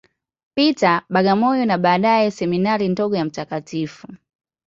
Peter, 0.55 1.01
Bagamoyo, 1.09 1.65
na 1.65 1.77
baadaye 1.77 2.31
Seminari 2.31 2.87
ndogo 2.89 3.15
ya 3.15 3.25
Mt. 3.25 3.75